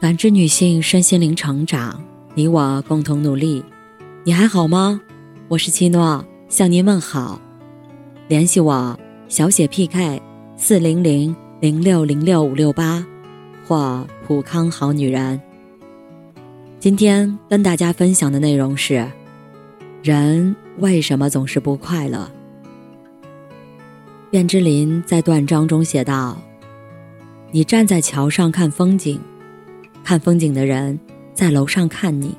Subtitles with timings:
[0.00, 2.00] 感知女性身心灵成长，
[2.36, 3.64] 你我共同努力。
[4.22, 5.00] 你还好吗？
[5.48, 7.40] 我是七诺，向您问好。
[8.28, 10.22] 联系我小写 PK
[10.56, 13.04] 四零零零六零六五六八，
[13.66, 15.40] 或普康好女人。
[16.78, 19.04] 今天跟大家分享的内容是：
[20.00, 22.30] 人为什么总是不快乐？
[24.30, 26.38] 卞之琳在断章中写道
[27.50, 29.20] ：“你站在桥上看风景。”
[30.08, 30.98] 看风景的人
[31.34, 32.34] 在楼上看你。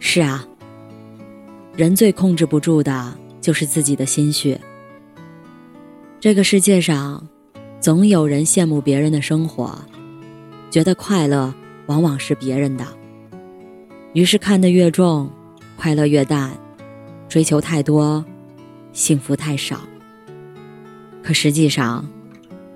[0.00, 0.46] 是啊，
[1.74, 4.58] 人最控制不住的就是自己的心绪。
[6.20, 7.26] 这个世界上，
[7.80, 9.74] 总有人羡慕别人的生活，
[10.70, 11.54] 觉得快乐
[11.86, 12.84] 往往是别人的，
[14.12, 15.30] 于是看得越重，
[15.74, 16.50] 快乐越淡，
[17.30, 18.22] 追求太多，
[18.92, 19.80] 幸福太少。
[21.22, 22.06] 可实际上，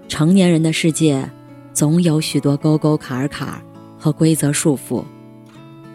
[0.09, 1.29] 成年人的世界。
[1.75, 3.61] 总有许多沟沟坎坎
[3.99, 5.05] 和规则束缚，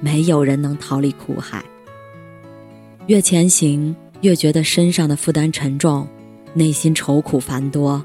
[0.02, 1.64] 没有人能逃离苦海。
[3.08, 6.06] 越前行，越觉得身上的负担沉重，
[6.54, 8.04] 内心愁苦繁多。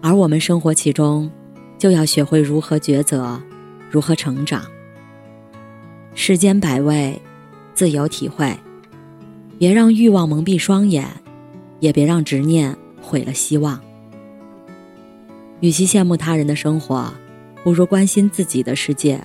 [0.00, 1.28] 而我们生活其中，
[1.76, 3.38] 就要学会如何抉择，
[3.90, 4.64] 如何成长。
[6.14, 7.20] 世间百味，
[7.74, 8.56] 自有体会。
[9.58, 11.04] 别让欲望蒙蔽双眼，
[11.80, 13.80] 也别让执念毁了希望。
[15.60, 17.12] 与其羡慕他人的生活，
[17.64, 19.20] 不如关心自己的世界，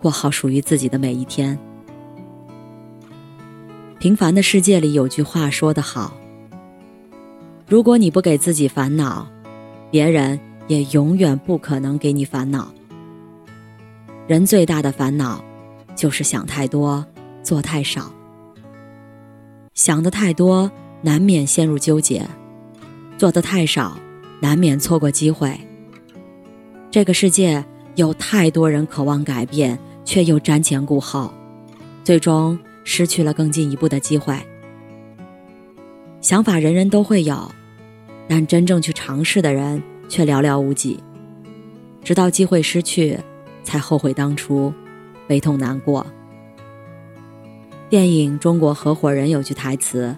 [0.00, 1.58] 过好属于自己的每一天。
[3.98, 6.16] 平凡的世界里有句话说得好
[7.66, 9.26] ：“如果你不给自己烦恼，
[9.90, 12.72] 别人也永远不可能给你烦恼。”
[14.28, 15.42] 人最大的烦恼，
[15.96, 17.04] 就是想太多，
[17.42, 18.12] 做太少。
[19.74, 20.70] 想的太多，
[21.02, 22.22] 难免陷入纠结；
[23.18, 23.98] 做的太少。
[24.40, 25.58] 难免错过机会。
[26.90, 31.32] 这个世界有太多人渴望改变，却又瞻前顾后，
[32.04, 34.38] 最终失去了更进一步的机会。
[36.20, 37.50] 想法人人都会有，
[38.28, 40.98] 但真正去尝试的人却寥寥无几。
[42.02, 43.18] 直到机会失去，
[43.62, 44.72] 才后悔当初，
[45.26, 46.06] 悲痛难过。
[47.88, 50.16] 电影《中国合伙人》有句台词：“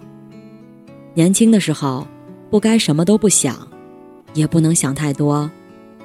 [1.13, 2.07] 年轻的时候，
[2.49, 3.55] 不该什么都不想。”
[4.33, 5.49] 也不能想太多，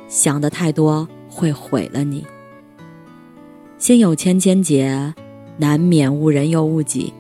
[0.09, 2.27] 想的太多会毁了你。
[3.79, 5.15] 心有千千结，
[5.59, 7.13] 难免误人又误己。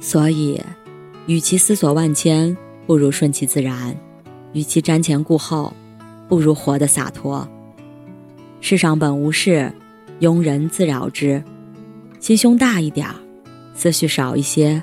[0.00, 0.60] 所以，
[1.26, 3.94] 与其思索万千，不如顺其自然；
[4.52, 5.72] 与其瞻前顾后，
[6.28, 7.48] 不如活得洒脱。
[8.60, 9.72] 世上本无事，
[10.20, 11.42] 庸人自扰之。
[12.18, 13.14] 心胸大一点儿，
[13.74, 14.82] 思绪少一些，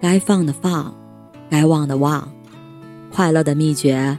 [0.00, 0.94] 该放的放，
[1.48, 2.30] 该忘的忘。
[3.10, 4.18] 快乐的秘诀。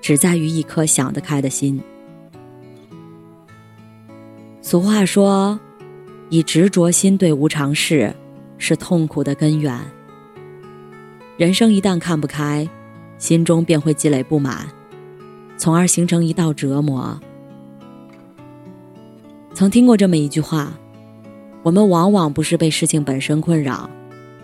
[0.00, 1.80] 只在于一颗想得开的心。
[4.62, 5.58] 俗话说
[6.28, 8.14] ：“以执着心对无常事，
[8.58, 9.78] 是痛苦的根源。”
[11.36, 12.68] 人生一旦看不开，
[13.18, 14.66] 心中便会积累不满，
[15.56, 17.18] 从而形成一道折磨。
[19.54, 20.72] 曾听过这么一句话
[21.64, 23.88] ：“我们往往不是被事情本身困扰，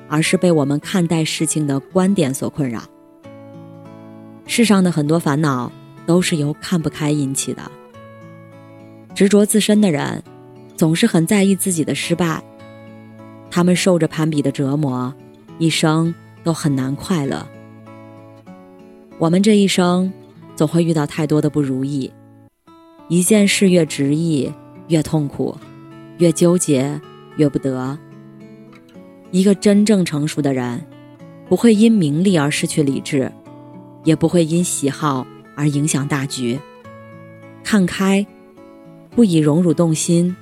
[0.09, 2.83] 而是被我们看待事情的观点所困扰。”
[4.47, 5.71] 世上的很多烦恼
[6.07, 7.63] 都是由看不开引起的。
[9.15, 10.23] 执着自身的人，
[10.77, 12.43] 总是很在意自己的失败，
[13.51, 15.13] 他们受着攀比的折磨，
[15.59, 16.15] 一生
[16.45, 17.47] 都很难快乐。
[19.19, 20.13] 我们这一生，
[20.55, 22.13] 总会遇到太多的不如意，
[23.09, 24.53] 一件事越执意
[24.89, 25.57] 越痛苦，
[26.19, 27.01] 越纠结
[27.37, 27.99] 越不得。
[29.31, 30.87] 一个真正成熟的人，
[31.49, 33.33] 不会因名利而失去理智。
[34.07, 36.59] 也不会因喜好而影响大局。
[37.65, 38.25] 看开，
[39.11, 40.33] 不以荣辱动心；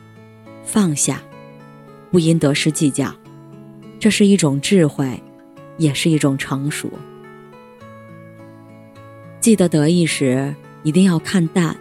[0.63, 1.23] 放下，
[2.11, 3.13] 不因得失计较。
[3.99, 5.23] 这是一种智慧，
[5.79, 6.91] 也是一种成熟。
[9.41, 11.75] 记得得意时一定要看淡，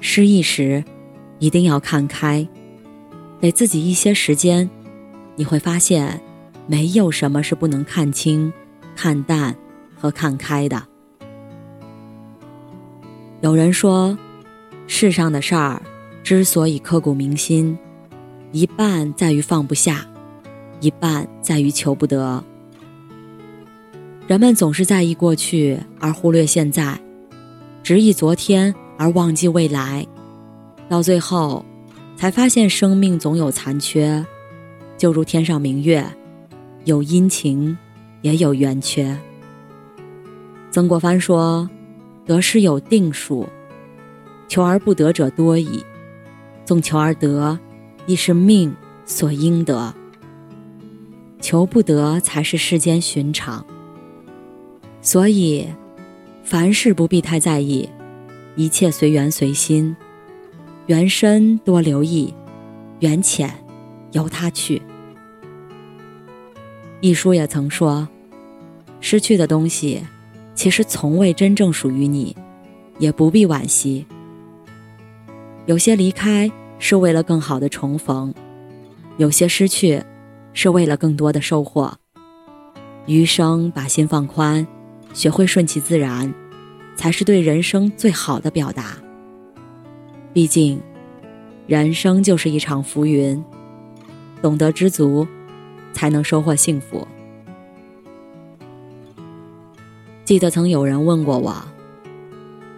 [0.00, 0.84] 失意时
[1.38, 2.46] 一定要看开。
[3.40, 4.68] 给自己一些时间，
[5.36, 6.20] 你会发现，
[6.66, 8.52] 没有什么是不能看清、
[8.94, 9.56] 看淡
[9.96, 10.87] 和看开的。
[13.40, 14.18] 有人说，
[14.88, 15.80] 世上的事儿
[16.24, 17.78] 之所以刻骨铭心，
[18.50, 20.04] 一半在于放不下，
[20.80, 22.42] 一半在于求不得。
[24.26, 26.98] 人们总是在意过去而忽略现在，
[27.84, 30.04] 执意昨天而忘记未来，
[30.88, 31.64] 到最后
[32.16, 34.26] 才发现生命总有残缺，
[34.96, 36.04] 就如天上明月，
[36.86, 37.78] 有阴晴，
[38.22, 39.16] 也有圆缺。
[40.72, 41.70] 曾国藩说。
[42.28, 43.48] 得失有定数，
[44.48, 45.82] 求而不得者多矣。
[46.66, 47.58] 纵求而得，
[48.04, 48.76] 亦是命
[49.06, 49.94] 所应得。
[51.40, 53.64] 求不得才是世间寻常。
[55.00, 55.66] 所以，
[56.44, 57.88] 凡事不必太在意，
[58.56, 59.96] 一切随缘随心，
[60.84, 62.34] 缘深多留意，
[63.00, 63.50] 缘浅
[64.12, 64.82] 由他去。
[67.00, 68.06] 一书也曾说，
[69.00, 70.02] 失去的东西，
[70.58, 72.36] 其实从未真正属于你，
[72.98, 74.04] 也不必惋惜。
[75.66, 76.50] 有些离开
[76.80, 78.34] 是为了更好的重逢，
[79.18, 80.02] 有些失去
[80.52, 81.96] 是为了更多的收获。
[83.06, 84.66] 余生把心放宽。
[85.14, 86.34] 学会顺其自然，
[86.96, 88.96] 才是对人生最好的表达。
[90.32, 90.80] 毕竟，
[91.68, 93.42] 人生就是一场浮云，
[94.42, 95.26] 懂得知足，
[95.92, 97.06] 才能收获幸福。
[100.28, 101.56] 记得曾有人问过我，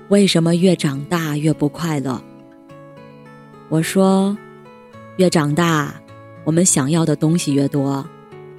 [0.08, 2.23] 为什么越长大越不快乐？
[3.69, 4.38] 我说，
[5.17, 5.93] 越长大，
[6.44, 8.06] 我们想要的东西越多，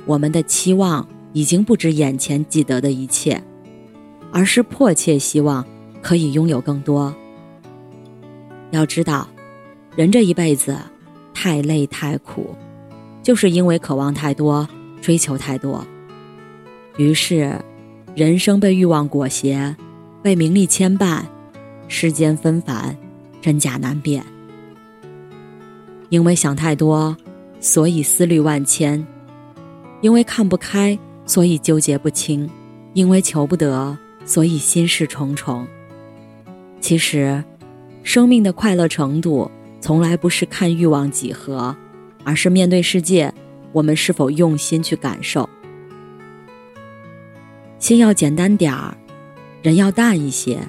[0.06, 3.42] 我们的期望已经不止眼前既得的一切。
[4.30, 5.66] 而是迫切希望
[6.02, 7.16] 可以拥有更多。
[8.72, 9.26] 要知道，
[9.96, 10.78] 人这一辈子
[11.34, 12.54] 太累太苦，
[13.24, 14.68] 就是因为渴望太多，
[15.02, 15.82] 追求太多。
[16.98, 17.58] 于是，
[18.14, 19.76] 人生被欲望裹挟，
[20.22, 21.24] 被名利牵绊，
[21.88, 22.96] 世间纷繁，
[23.42, 24.24] 真假难辨。
[26.10, 27.16] 因为想太多，
[27.62, 29.02] 所以思虑万千；
[30.02, 32.50] 因为看不开，所以纠结不清；
[32.94, 33.98] 因为求不得。
[34.24, 35.66] 所以心事重重。
[36.80, 37.44] 其实，
[38.04, 39.50] 生命的快乐程度
[39.80, 41.76] 从来不是看欲望几何，
[42.24, 43.34] 而是面对世界，
[43.72, 45.50] 我们是否用心去感受。
[47.82, 48.96] 心要简单点儿，
[49.62, 50.60] 人要淡一些，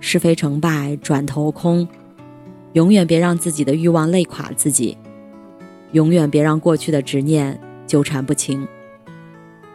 [0.00, 1.88] 是非成败转头空。
[2.74, 4.98] 永远别让自己的欲望累垮自己，
[5.92, 8.68] 永远别让过去的执念纠缠不清。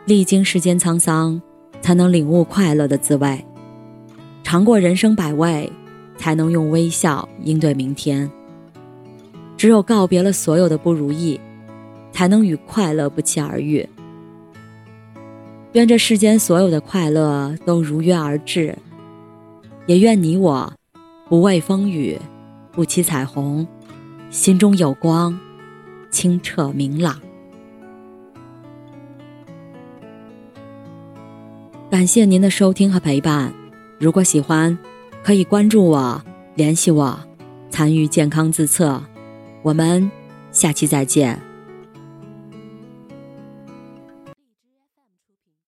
[0.05, 1.41] 历经世间沧桑。
[1.81, 3.45] 才能领悟快乐的滋味，
[4.43, 5.71] 尝过人生百味，
[6.17, 8.29] 才能用微笑应对明天。
[9.55, 11.39] 只有告别了所有的不如意，
[12.11, 13.87] 才能与快乐不期而遇。
[15.73, 18.75] 愿这世间所有的快乐都如约而至，
[19.85, 20.73] 也愿你我
[21.27, 22.19] 不畏风雨，
[22.71, 23.67] 不期彩虹，
[24.31, 25.39] 心中有光，
[26.09, 27.19] 清澈明朗。
[31.91, 33.53] 感谢您的收听和陪伴，
[33.99, 34.75] 如果喜欢，
[35.23, 36.23] 可以关注我、
[36.55, 37.19] 联系我、
[37.69, 39.03] 参与健康自测，
[39.61, 40.09] 我们
[40.51, 41.48] 下期再见。